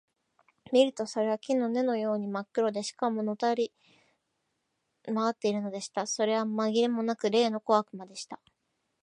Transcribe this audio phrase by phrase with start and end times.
[0.71, 3.73] 見るとそれは木の根のようにまっ黒で、しかも、のたくり
[5.05, 6.07] 廻っているのでした。
[6.07, 8.39] それはまぎれもなく、例の小悪魔でした。